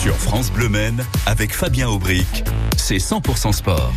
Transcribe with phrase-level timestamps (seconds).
[0.00, 2.44] Sur France Bleu Men, avec Fabien Aubric,
[2.80, 3.92] c'est 100% sport.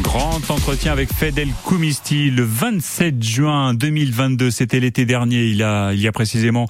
[0.00, 4.50] Grand entretien avec Fedel Koumisti le 27 juin 2022.
[4.50, 5.44] C'était l'été dernier.
[5.44, 6.66] Il a, il y a précisément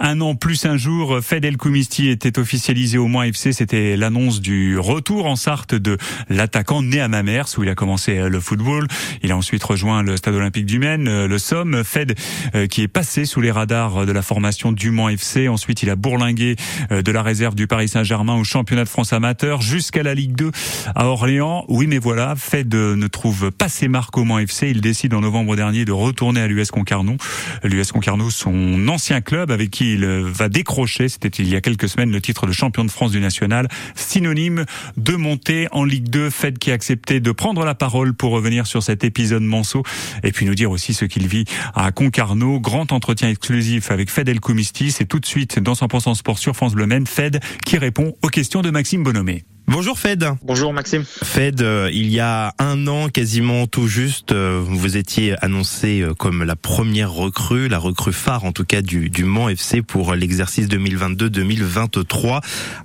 [0.00, 1.20] un an plus un jour.
[1.22, 3.52] Fedel Koumisti était officialisé au Mans FC.
[3.52, 5.96] C'était l'annonce du retour en Sarthe de
[6.28, 8.86] l'attaquant né à Mamers où il a commencé euh, le football.
[9.22, 11.84] Il a ensuite rejoint le stade olympique du Maine, euh, le Somme.
[11.84, 12.14] Fed
[12.54, 15.48] euh, qui est passé sous les radars de la formation du Mans FC.
[15.48, 16.56] Ensuite, il a bourlingué
[16.90, 20.50] de la réserve du Paris Saint-Germain au championnat de France amateur jusqu'à la Ligue 2
[20.94, 21.64] à Orléans.
[21.68, 24.70] Oui, mais voilà, Fed ne trouve pas ses marques au Mans FC.
[24.70, 27.16] Il décide en novembre dernier de retourner à l'US Concarneau.
[27.62, 31.88] L'US Concarneau, son ancien club avec qui il va décrocher, c'était il y a quelques
[31.88, 34.64] semaines, le titre de champion de France du national, synonyme
[34.96, 36.30] de montée en Ligue 2.
[36.30, 39.82] Fed qui a accepté de prendre la parole pour revenir sur cet épisode Manceau
[40.22, 41.44] et puis nous dire aussi ce qu'il vit
[41.74, 42.60] à Concarneau.
[42.60, 44.90] Grand entretien exclusif avec Fed El Koumisti.
[44.90, 46.84] C'est tout de suite dans 100% Sport sur France Bleu.
[47.06, 49.44] Fed qui répond aux questions de Maxime Bonhomé.
[49.66, 50.26] Bonjour Fed.
[50.42, 51.04] Bonjour Maxime.
[51.04, 56.12] Fed, euh, il y a un an quasiment tout juste, euh, vous étiez annoncé euh,
[56.12, 60.14] comme la première recrue, la recrue phare en tout cas du, du Mans FC pour
[60.14, 62.42] l'exercice 2022-2023.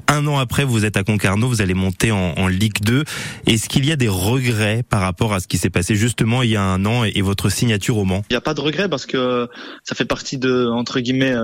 [0.08, 3.04] Un an après, vous êtes à Concarneau, vous allez monter en, en Ligue 2.
[3.46, 6.52] Est-ce qu'il y a des regrets par rapport à ce qui s'est passé justement il
[6.52, 8.24] y a un an et, et votre signature au Mans?
[8.30, 9.50] Il n'y a pas de regrets parce que
[9.84, 11.36] ça fait partie de, entre guillemets,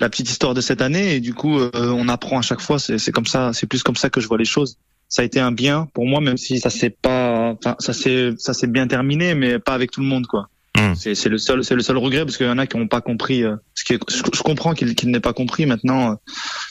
[0.00, 1.14] la petite histoire de cette année.
[1.14, 2.78] Et du coup euh, on apprend à chaque fois.
[2.78, 4.76] C'est comme ça c'est plus comme ça que je vois les choses.
[5.08, 8.32] Ça a été un bien pour moi même si ça s'est pas enfin ça s'est
[8.38, 10.48] ça s'est bien terminé mais pas avec tout le monde quoi.
[10.76, 10.94] Mmh.
[10.94, 13.00] c'est le seul c'est le seul regret parce qu'il y en a qui n'ont pas
[13.00, 15.66] compris euh, ce qui je, je, comprends qu'ils qu n'aient pas compris.
[15.66, 16.14] Maintenant euh,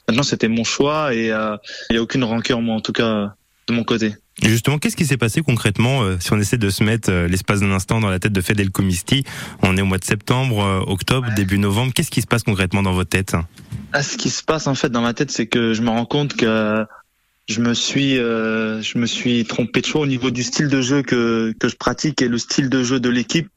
[0.07, 1.57] maintenant c'était mon choix et euh,
[1.89, 3.33] il y a aucune rancœur moi en tout cas
[3.69, 4.15] de mon côté
[4.47, 7.59] justement, qu'est-ce qui s'est passé concrètement euh, si on essaie de se mettre euh, l'espace
[7.59, 9.23] d'un instant dans la tête de Fedel Comisti
[9.61, 11.35] On est au mois de septembre, euh, octobre, ouais.
[11.35, 11.93] début novembre.
[11.93, 13.35] Qu'est-ce qui se passe concrètement dans votre tête
[13.93, 16.05] ah, Ce qui se passe en fait dans ma tête, c'est que je me rends
[16.05, 16.85] compte que
[17.47, 21.01] je me suis, je me suis trompé de choix au niveau du style de jeu
[21.01, 23.49] que que je pratique et le style de jeu de l'équipe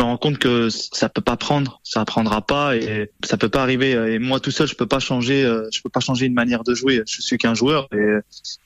[0.00, 3.62] me rends compte que ça peut pas prendre, ça prendra pas et ça peut pas
[3.62, 3.92] arriver.
[3.92, 6.64] Et moi tout seul, je peux pas changer, euh, je peux pas changer une manière
[6.64, 7.02] de jouer.
[7.06, 8.18] Je suis qu'un joueur et,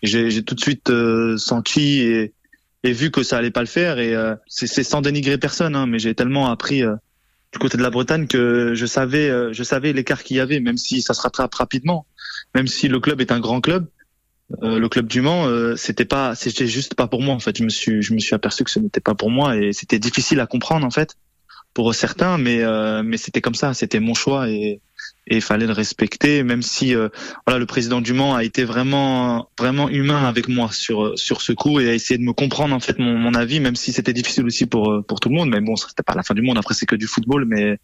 [0.02, 2.32] j'ai tout de suite euh, senti et,
[2.82, 3.98] et, vu que ça allait pas le faire.
[3.98, 6.82] Et euh, c'est sans dénigrer personne, hein, mais j'ai tellement appris
[7.52, 10.76] du côté de la Bretagne que je savais, je savais l'écart qu'il y avait, même
[10.76, 12.06] si ça se rattrape rapidement,
[12.54, 13.86] même si le club est un grand club.
[14.62, 17.56] Euh, le club du Mans, euh, c'était pas, c'était juste pas pour moi en fait.
[17.56, 19.98] Je me suis, je me suis aperçu que ce n'était pas pour moi et c'était
[19.98, 21.16] difficile à comprendre en fait
[21.74, 24.80] pour certains, mais euh, mais c'était comme ça, c'était mon choix et
[25.26, 26.94] il fallait le respecter, même si
[27.46, 31.52] voilà le président du Mans a été vraiment vraiment humain avec moi sur sur ce
[31.52, 34.12] coup et a essayé de me comprendre en fait mon, mon avis, même si c'était
[34.12, 35.48] difficile aussi pour pour tout le monde.
[35.50, 36.58] Mais bon, c'était pas la fin du monde.
[36.58, 37.78] Après, c'est que du football, mais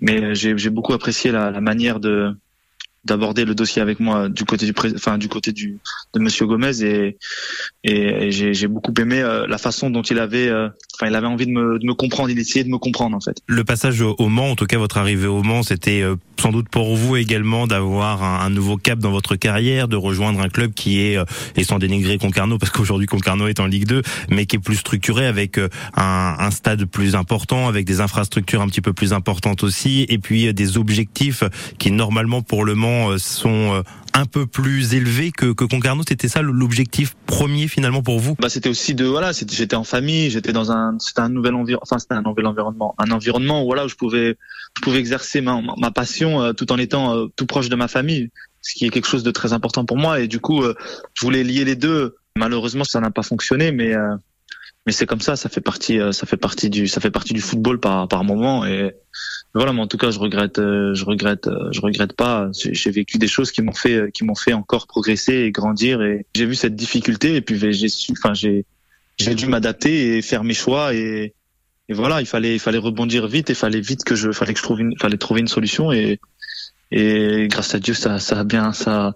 [0.00, 2.34] mais j'ai beaucoup apprécié la, la manière de
[3.04, 5.78] d'aborder le dossier avec moi du côté du enfin du côté du
[6.12, 7.16] de Monsieur Gomez et
[7.82, 11.26] et, et j'ai beaucoup aimé euh, la façon dont il avait euh, enfin il avait
[11.26, 13.38] envie de me, de me comprendre il essayait de me comprendre en fait.
[13.46, 16.68] Le passage au, Mans en tout cas votre arrivée au Mans c'était euh, sans doute
[16.68, 21.00] pour vous également d'avoir un, nouveau cap dans votre carrière de rejoindre un club qui
[21.00, 21.18] est
[21.56, 24.76] et sans dénigrer Concarneau parce qu'aujourd'hui Concarneau est en Ligue 2 mais qui est plus
[24.76, 29.62] structuré avec un, un stade plus important avec des infrastructures un petit peu plus importantes
[29.62, 31.44] aussi et puis des objectifs
[31.78, 33.82] qui normalement pour le Mans sont
[34.14, 36.02] un peu plus élevés que, que Concarneau.
[36.06, 38.36] C'était ça l'objectif premier finalement pour vous?
[38.40, 41.82] Bah c'était aussi de voilà, j'étais en famille, j'étais dans un c'était un nouvel environnement,
[41.82, 44.36] enfin c'était un nouvel environnement, un environnement où voilà où je pouvais
[44.76, 48.30] je pouvais exercer ma, passion euh, tout en étant euh, tout proche de ma famille,
[48.62, 50.74] ce qui est quelque chose de très important pour moi et du coup euh,
[51.14, 52.16] je voulais lier les deux.
[52.36, 53.92] Malheureusement ça n'a pas fonctionné, mais
[54.86, 57.40] mais c'est comme ça, ça fait partie ça fait partie du ça fait partie du
[57.40, 58.94] football par par moment et
[59.52, 62.48] voilà, mais en tout cas, je regrette, euh, je regrette, euh, je regrette pas.
[62.54, 66.02] J'ai vécu des choses qui m'ont fait, euh, qui m'ont fait encore progresser et grandir.
[66.02, 68.64] Et j'ai vu cette difficulté et puis j'ai su, enfin, j'ai,
[69.18, 71.34] j'ai dû m'adapter et faire mes choix et,
[71.88, 73.48] et voilà, il fallait, il fallait rebondir vite.
[73.48, 76.20] Il fallait vite que je, fallait que je trouve une, fallait trouver une solution et
[76.92, 79.12] et grâce à Dieu ça ça a bien ça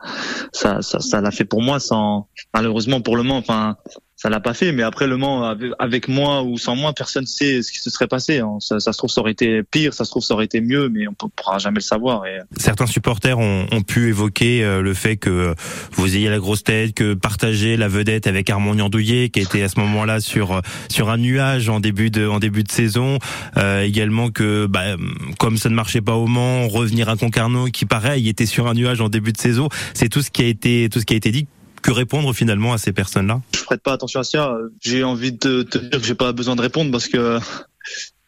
[0.53, 3.77] ça ça l'a fait pour moi sans malheureusement pour le moment enfin
[4.25, 4.73] ça l'a pas fait.
[4.73, 8.07] Mais après le Mans, avec moi ou sans moi, personne sait ce qui se serait
[8.07, 8.39] passé.
[8.39, 8.57] Hein.
[8.59, 11.07] Ça, se trouve, ça aurait été pire, ça se trouve, ça aurait été mieux, mais
[11.07, 12.25] on ne pourra jamais le savoir.
[12.25, 12.39] Et...
[12.57, 15.55] Certains supporters ont, ont, pu évoquer euh, le fait que
[15.93, 19.69] vous ayez la grosse tête, que partager la vedette avec Armand Niandouillet, qui était à
[19.69, 23.19] ce moment-là sur sur un nuage en début de en début de saison.
[23.59, 24.97] Euh, également que, bah,
[25.39, 28.73] comme ça ne marchait pas au Mans, revenir à Concarneau, qui pareil était sur un
[28.73, 29.69] nuage en début de saison.
[29.93, 31.47] C'est tout ce qui a été tout ce qui a été dit
[31.85, 33.43] que répondre finalement à ces personnes-là?
[33.55, 34.57] Je prête pas attention à ça.
[34.81, 37.39] J'ai envie de te dire que j'ai pas besoin de répondre parce que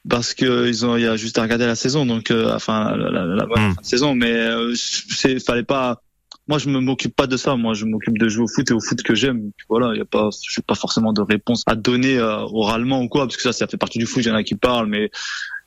[0.09, 2.97] parce que ils ont il y a juste à regarder la saison donc euh, enfin
[2.97, 3.75] la, la, la, mmh.
[3.83, 6.01] saison mais euh, c'est fallait pas
[6.49, 7.57] moi je me m'occupe pas de ça.
[7.57, 9.51] Moi je m'occupe de jouer au foot et au foot que j'aime.
[9.69, 13.09] Voilà, il y a pas, je pas forcément de réponse à donner euh, oralement ou
[13.09, 14.25] quoi, parce que ça, ça fait partie du foot.
[14.25, 15.11] Il y en a qui parlent, mais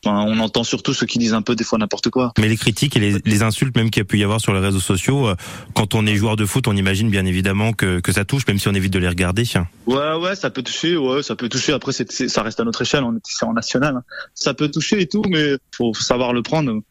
[0.05, 2.31] on entend surtout ceux qui disent un peu des fois n'importe quoi.
[2.37, 4.59] Mais les critiques et les, insultes même qu'il y a pu y avoir sur les
[4.59, 5.35] réseaux sociaux, euh,
[5.73, 8.59] quand on est joueur de foot, on imagine bien évidemment que, que ça touche, même
[8.59, 9.43] si on évite de les regarder.
[9.87, 11.73] Ouais, ouais, ça peut toucher, ouais, ça peut toucher.
[11.73, 13.95] Après, c'est, ça reste à notre échelle, on est en national.
[13.97, 14.03] Hein.
[14.33, 16.81] Ça peut toucher et tout, mais faut savoir le prendre.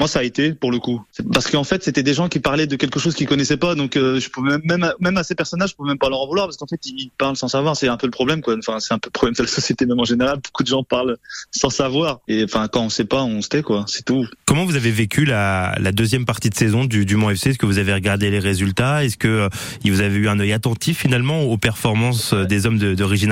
[0.00, 1.00] Moi, ça a été pour le coup,
[1.32, 3.96] parce qu'en fait, c'était des gens qui parlaient de quelque chose qu'ils connaissaient pas, donc
[3.96, 6.26] euh, je pouvais même, même, même à ces personnages, je pouvais même pas leur en
[6.26, 7.76] vouloir, parce qu'en fait, ils parlent sans savoir.
[7.76, 8.56] C'est un peu le problème, quoi.
[8.58, 10.40] Enfin, c'est un peu le problème de la société même en général.
[10.42, 11.16] Beaucoup de gens parlent
[11.52, 13.84] sans savoir, et enfin, quand on sait pas, on se tait, quoi.
[13.86, 14.26] C'est tout.
[14.46, 17.58] Comment vous avez vécu la, la deuxième partie de saison du, du Mont FC Est-ce
[17.58, 19.04] que vous avez regardé les résultats?
[19.04, 19.48] Est-ce que euh,
[19.84, 23.22] vous avez eu un œil attentif finalement aux performances euh, des hommes de Ray?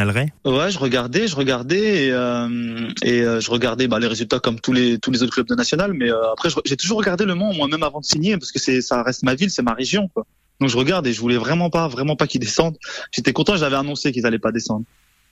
[0.44, 4.72] Ouais, je regardais, je regardais, et, euh, et je regardais bah, les résultats comme tous
[4.72, 7.82] les tous les autres clubs de national, mais après j'ai toujours regardé Le Mans moi-même
[7.82, 10.10] avant de signer parce que ça reste ma ville, c'est ma région.
[10.60, 12.76] Donc je regarde et je voulais vraiment pas vraiment pas qu'ils descendent.
[13.12, 14.84] J'étais content, j'avais annoncé qu'ils allaient pas descendre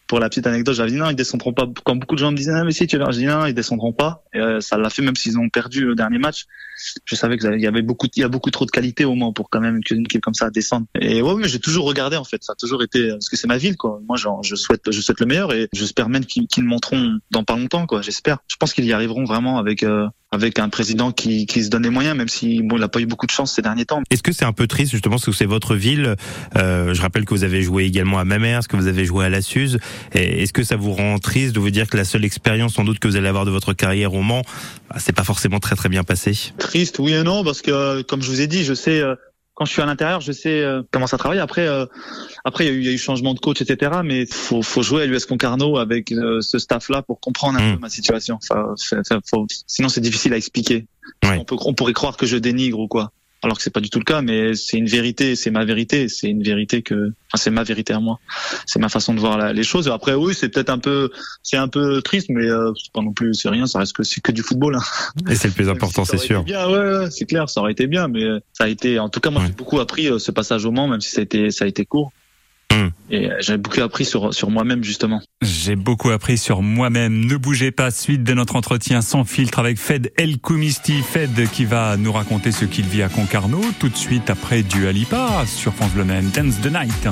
[0.09, 1.67] pour la petite anecdote, j'avais dit non, ils descendront pas.
[1.85, 3.93] Quand beaucoup de gens me disaient ah, mais si tu je dis non, ils descendront
[3.93, 4.25] pas.
[4.33, 6.47] Et, euh, ça l'a fait même s'ils ont perdu le dernier match.
[7.05, 8.09] Je savais qu'il y avait beaucoup,
[8.51, 10.87] trop de qualité au moins pour quand même qu'une équipe comme ça descende.
[10.99, 12.43] Et ouais, mais j'ai toujours regardé en fait.
[12.43, 14.01] Ça a toujours été parce que c'est ma ville quoi.
[14.09, 18.01] Moi, je souhaite, le meilleur et j'espère même qu'ils le montreront dans pas longtemps quoi.
[18.01, 18.39] J'espère.
[18.49, 19.83] Je pense qu'ils y arriveront vraiment avec.
[19.83, 22.89] Euh, avec un président qui, qui se donne les moyens, même si bon, il n'a
[22.89, 24.03] pas eu beaucoup de chance ces derniers temps.
[24.11, 26.17] Est-ce que c'est un peu triste justement parce que c'est votre ville
[26.57, 29.31] euh, Je rappelle que vous avez joué également à Mamers, que vous avez joué à
[29.31, 29.79] la Suze.
[30.13, 32.99] Est-ce que ça vous rend triste de vous dire que la seule expérience sans doute
[32.99, 34.43] que vous allez avoir de votre carrière au Mans,
[34.91, 36.53] bah, c'est pas forcément très très bien passé?
[36.59, 39.15] Triste, oui et non, parce que comme je vous ai dit, je sais euh,
[39.59, 41.41] quand je suis à l'intérieur, je sais euh, comment ça travaille.
[41.41, 41.85] Après, euh,
[42.45, 43.91] après il y, a eu, il y a eu changement de coach, etc.
[44.05, 47.75] Mais faut, faut jouer à l'US Concarneau avec ce staff-là pour comprendre un mmh.
[47.75, 48.39] peu ma situation.
[48.41, 48.67] Ça,
[49.29, 50.87] faut, sinon, c'est difficile à expliquer.
[51.25, 53.11] On, peut, on pourrait croire que je dénigre ou quoi
[53.43, 56.09] alors que c'est pas du tout le cas, mais c'est une vérité, c'est ma vérité,
[56.09, 58.19] c'est une vérité que, enfin, c'est ma vérité à moi,
[58.67, 59.89] c'est ma façon de voir les choses.
[59.89, 61.11] Après, oui, c'est peut-être un peu,
[61.43, 64.03] c'est un peu triste, mais euh, c'est pas non plus, c'est rien, ça reste que
[64.03, 64.77] c'est que du football.
[64.77, 64.83] Hein.
[65.31, 66.43] Et c'est le plus important, c'est sûr.
[66.43, 69.21] Bien, ouais, ouais c'est clair, ça aurait été bien, mais ça a été, en tout
[69.21, 71.51] cas, moi, j'ai beaucoup appris euh, ce passage au Mans, même si ça a été,
[71.51, 72.13] ça a été court.
[72.73, 72.89] Hmm.
[73.11, 75.23] Et euh, j'ai beaucoup appris sur, sur moi-même, justement.
[75.41, 77.25] J'ai beaucoup appris sur moi-même.
[77.25, 81.01] Ne bougez pas, suite de notre entretien sans filtre avec Fed El Koumisti.
[81.03, 84.89] Fed qui va nous raconter ce qu'il vit à Concarneau tout de suite après du
[84.89, 87.09] Alipa sur France Bleu Dance the Night.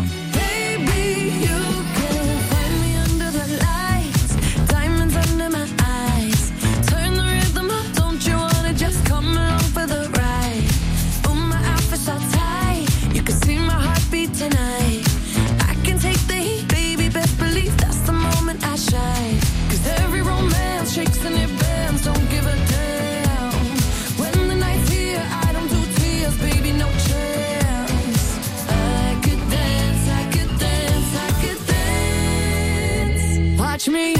[33.88, 34.16] me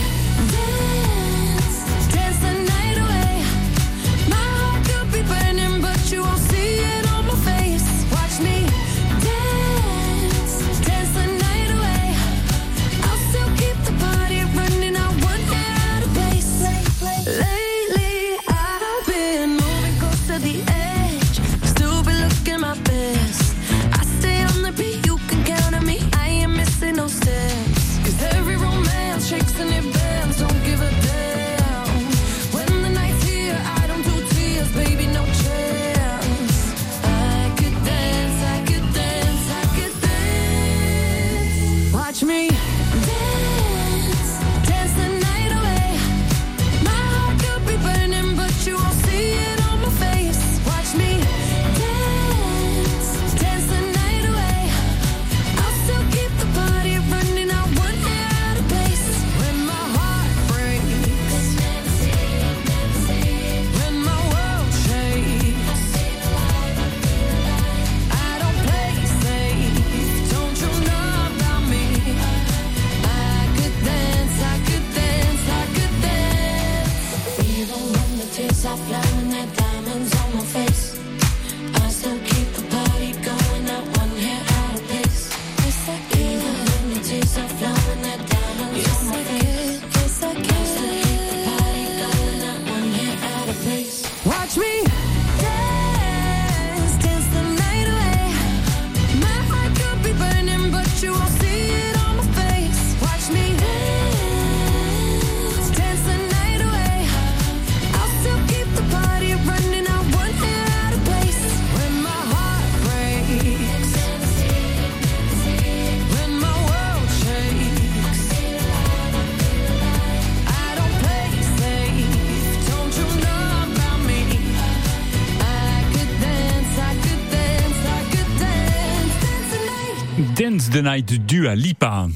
[130.59, 132.07] The Night du à Lipa.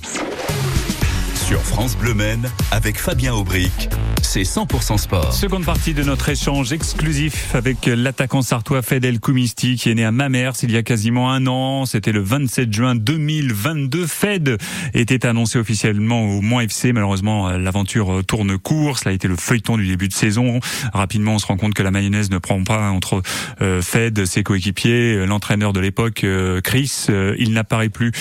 [1.35, 3.91] Sur France Bleu Men, avec Fabien Aubric,
[4.25, 5.33] c'est 100% sport.
[5.33, 10.13] Seconde partie de notre échange exclusif avec l'attaquant sartois Fedel Koumisti qui est né à
[10.13, 11.87] Mamers il y a quasiment un an.
[11.87, 14.07] C'était le 27 juin 2022.
[14.07, 14.59] Fed
[14.95, 16.93] était annoncé officiellement au Mont FC.
[16.93, 18.99] Malheureusement, l'aventure tourne court.
[18.99, 20.61] Cela a été le feuilleton du début de saison.
[20.93, 23.23] Rapidement, on se rend compte que la mayonnaise ne prend pas entre
[23.61, 27.07] euh, Fed, ses coéquipiers, l'entraîneur de l'époque, euh, Chris.
[27.09, 28.13] Euh, il n'apparaît plus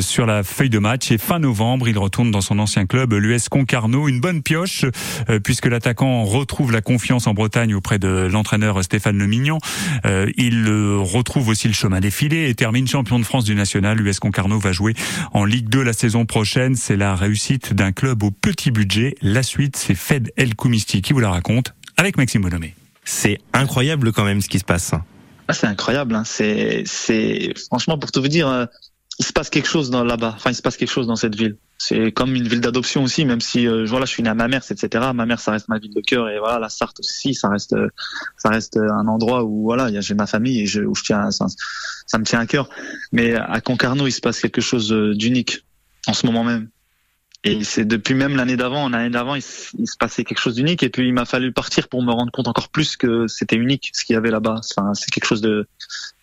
[0.00, 3.48] sur la feuille de match et fin novembre, il retourne dans son ancien club, l'US
[3.48, 4.08] Concarneau.
[4.08, 4.84] Une bonne pioche
[5.46, 9.58] puisque l'attaquant retrouve la confiance en Bretagne auprès de l'entraîneur Stéphane Lemignon.
[10.04, 13.96] Euh, il retrouve aussi le chemin défilé et termine champion de France du national.
[13.96, 14.94] L'US Concarneau va jouer
[15.32, 16.74] en Ligue 2 la saison prochaine.
[16.74, 19.14] C'est la réussite d'un club au petit budget.
[19.22, 22.74] La suite, c'est Fed El Koumisti qui vous la raconte avec Maxime Bonomé.
[23.04, 24.94] C'est incroyable quand même ce qui se passe.
[25.46, 26.16] Ah, c'est incroyable.
[26.16, 26.24] Hein.
[26.26, 28.66] C'est, c'est franchement pour tout vous dire, euh,
[29.18, 30.34] il se passe quelque chose là-bas.
[30.36, 31.56] Enfin, il se passe quelque chose dans cette ville.
[31.78, 34.48] C'est comme une ville d'adoption aussi, même si euh, voilà, je suis né à ma
[34.48, 35.10] mère, etc.
[35.14, 37.74] Ma mère, ça reste ma ville de cœur, et voilà, la Sarthe aussi, ça reste,
[38.36, 41.46] ça reste un endroit où voilà, j'ai ma famille et je, où je tiens, ça,
[42.06, 42.68] ça, me tient à cœur.
[43.12, 45.64] Mais à Concarneau, il se passe quelque chose euh, d'unique
[46.06, 46.68] en ce moment même.
[47.44, 49.42] Et c'est depuis même l'année d'avant, l'année d'avant, il,
[49.78, 50.82] il, se passait quelque chose d'unique.
[50.82, 53.90] Et puis il m'a fallu partir pour me rendre compte encore plus que c'était unique
[53.92, 54.60] ce qu'il y avait là-bas.
[54.76, 55.68] Enfin, c'est quelque chose de,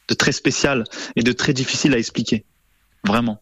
[0.09, 0.83] de très spécial
[1.15, 2.45] et de très difficile à expliquer
[3.07, 3.39] vraiment.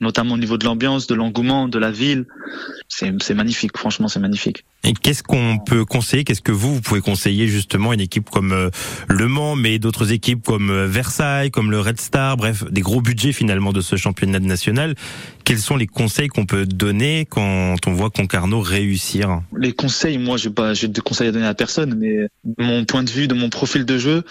[0.00, 2.26] Notamment au niveau de l'ambiance, de l'engouement, de la ville.
[2.88, 4.64] C'est magnifique, franchement, c'est magnifique.
[4.84, 6.24] Et qu'est-ce qu'on peut conseiller?
[6.24, 8.68] Qu'est-ce que vous, vous pouvez conseiller justement une équipe comme euh,
[9.08, 13.00] Le Mans, mais d'autres équipes comme euh, Versailles, comme le Red Star, bref, des gros
[13.00, 14.94] budgets finalement de ce championnat national.
[15.44, 19.40] Quels sont les conseils qu'on peut donner quand on voit Concarneau réussir?
[19.56, 22.84] Les conseils, moi, j'ai pas, j'ai de conseils à donner à personne, mais de mon
[22.84, 24.24] point de vue, de mon profil de jeu,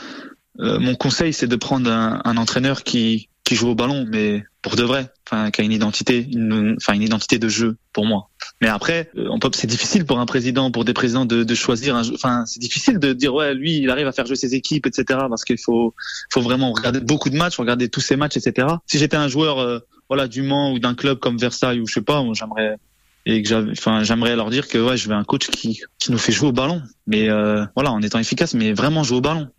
[0.60, 4.43] euh, mon conseil, c'est de prendre un, un entraîneur qui qui joue au ballon, mais
[4.62, 8.05] pour de vrai, enfin, qui a une identité, une, enfin, une identité de jeu pour
[8.05, 8.29] moi.
[8.62, 11.55] Mais après, euh, on peut, c'est difficile pour un président, pour des présidents de, de
[11.55, 12.07] choisir un.
[12.13, 15.19] Enfin, c'est difficile de dire ouais, lui, il arrive à faire jouer ses équipes, etc.
[15.29, 15.95] Parce qu'il faut,
[16.31, 18.67] faut vraiment regarder beaucoup de matchs, regarder tous ces matchs, etc.
[18.86, 19.79] Si j'étais un joueur, euh,
[20.10, 22.77] voilà, du Mans ou d'un club comme Versailles ou je sais pas, j'aimerais
[23.25, 26.12] et que j'avais, enfin, j'aimerais leur dire que ouais, je veux un coach qui, qui
[26.12, 29.21] nous fait jouer au ballon, mais euh, voilà, en étant efficace, mais vraiment jouer au
[29.21, 29.50] ballon.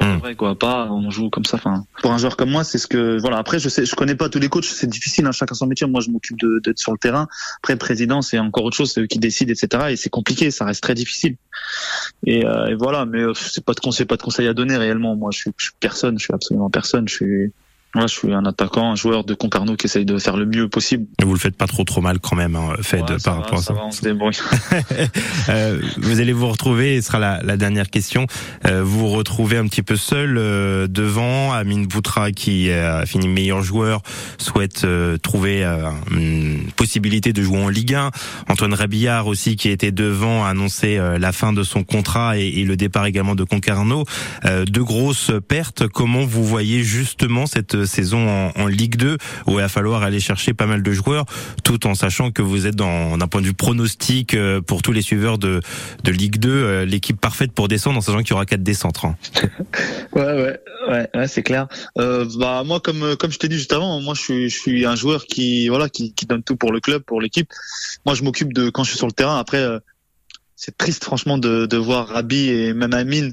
[0.00, 0.18] Mmh.
[0.18, 0.56] vrai quoi.
[0.56, 1.84] Pas on joue comme ça enfin.
[2.02, 3.38] Pour un joueur comme moi c'est ce que voilà.
[3.38, 5.86] Après je sais je connais pas tous les coachs c'est difficile hein, chacun son métier.
[5.86, 7.26] Moi je m'occupe d'être sur le terrain.
[7.58, 10.64] Après président c'est encore autre chose c'est eux qui décident etc et c'est compliqué ça
[10.64, 11.36] reste très difficile.
[12.24, 14.76] Et, euh, et voilà mais euh, c'est pas de conseil pas de conseil à donner
[14.76, 15.16] réellement.
[15.16, 17.08] Moi je suis, je suis personne je suis absolument personne.
[17.08, 17.52] Je suis
[17.94, 20.68] moi, je suis un attaquant, un joueur de Concarneau qui essaye de faire le mieux
[20.68, 21.06] possible.
[21.22, 23.72] Vous le faites pas trop trop mal quand même, hein, Fed, par rapport à ça.
[23.72, 24.38] Va, on se débrouille.
[25.48, 28.26] euh, vous allez vous retrouver, et ce sera la, la dernière question,
[28.66, 33.26] euh, vous vous retrouvez un petit peu seul euh, devant, Amine Boutra qui a fini
[33.26, 34.02] meilleur joueur,
[34.36, 38.10] souhaite euh, trouver euh, une possibilité de jouer en Ligue 1.
[38.48, 42.64] Antoine Rabillard aussi qui était devant a annoncé la fin de son contrat et, et
[42.64, 44.04] le départ également de Concarneau.
[44.44, 49.16] de grosses pertes, comment vous voyez justement cette saison en, Ligue 2
[49.46, 51.24] où il va falloir aller chercher pas mal de joueurs,
[51.64, 55.02] tout en sachant que vous êtes d'un point de vue pronostic euh, pour tous les
[55.02, 55.60] suiveurs de,
[56.04, 59.00] de Ligue 2, euh, l'équipe parfaite pour descendre en sachant qu'il y aura quatre descentes.
[59.02, 59.16] Hein.
[60.12, 61.66] ouais, ouais, ouais, c'est clair.
[61.98, 65.24] Euh, bah moi, comme comme je t'ai dit juste avant, moi je suis un joueur
[65.24, 67.50] qui voilà qui, donne tout pour le club, pour l'équipe.
[68.04, 69.38] Moi, je m'occupe de quand je suis sur le terrain.
[69.38, 69.64] Après,
[70.56, 73.32] c'est triste franchement de, de voir Rabi et même Amine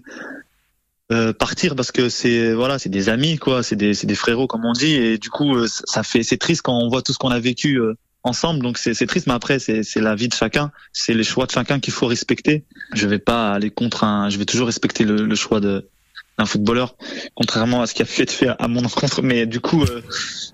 [1.11, 4.47] euh, partir parce que c'est voilà c'est des amis quoi c'est des c'est des frérots
[4.47, 7.13] comme on dit et du coup euh, ça fait c'est triste quand on voit tout
[7.13, 7.93] ce qu'on a vécu euh,
[8.23, 11.23] ensemble donc c'est c'est triste mais après c'est c'est la vie de chacun c'est les
[11.23, 12.63] choix de chacun qu'il faut respecter
[12.95, 15.87] je vais pas aller contre un je vais toujours respecter le, le choix de
[16.37, 16.95] d'un footballeur,
[17.33, 19.21] contrairement à ce qui a fait fait à mon encontre.
[19.21, 20.01] Mais du coup, euh,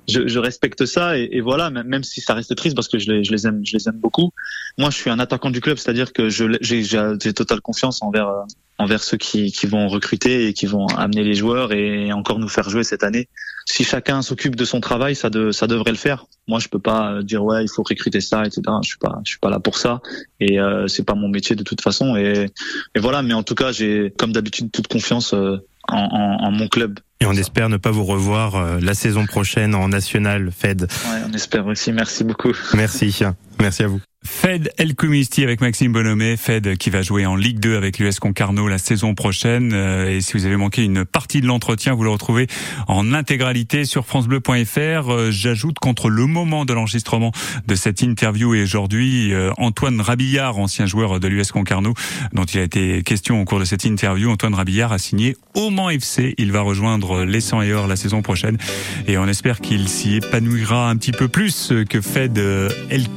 [0.07, 3.11] je, je, respecte ça et, et, voilà, même si ça reste triste parce que je
[3.11, 4.31] les, je les aime, je les aime beaucoup.
[4.77, 8.27] Moi, je suis un attaquant du club, c'est-à-dire que je j'ai, j'ai totale confiance envers
[8.27, 8.43] euh,
[8.81, 12.49] envers ceux qui, qui vont recruter et qui vont amener les joueurs et encore nous
[12.49, 13.27] faire jouer cette année.
[13.65, 16.25] Si chacun s'occupe de son travail, ça, de, ça devrait le faire.
[16.47, 18.61] Moi, je peux pas dire ouais, il faut recruter ça, etc.
[18.83, 20.01] Je suis pas, je suis pas là pour ça
[20.39, 22.15] et euh, c'est pas mon métier de toute façon.
[22.15, 22.47] Et,
[22.95, 25.57] et voilà, mais en tout cas, j'ai comme d'habitude toute confiance euh,
[25.87, 26.99] en, en, en, mon club.
[27.19, 30.81] Et on espère ne pas vous revoir euh, la saison prochaine en national Fed.
[30.81, 31.91] Ouais, on espère aussi.
[31.91, 32.53] Merci beaucoup.
[32.73, 33.23] Merci.
[33.61, 34.01] Merci à vous.
[34.23, 38.19] Fed El Kumisti avec Maxime Bonhomé, Fed qui va jouer en Ligue 2 avec l'US
[38.19, 39.71] Concarneau la saison prochaine.
[39.73, 42.45] Euh, et si vous avez manqué une partie de l'entretien, vous le retrouvez
[42.87, 45.09] en intégralité sur francebleu.fr.
[45.09, 47.31] Euh, j'ajoute qu'entre le moment de l'enregistrement
[47.65, 51.95] de cette interview et aujourd'hui, euh, Antoine Rabillard, ancien joueur de l'US Concarneau,
[52.33, 55.71] dont il a été question au cours de cette interview, Antoine Rabillard a signé au
[55.71, 56.35] Mans FC.
[56.37, 58.59] Il va rejoindre les 100 et or la saison prochaine
[59.07, 63.09] et on espère qu'il s'y épanouira un petit peu plus que Fed El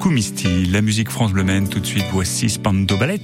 [0.71, 3.21] La musique France Bleu tout de suite, voici Spando Ballet.